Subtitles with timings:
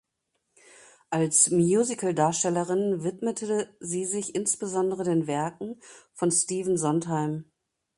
[1.11, 5.79] Als Musicaldarstellerin widmete sie sich insbesondere den Werken
[6.15, 7.51] von Stephen Sondheim.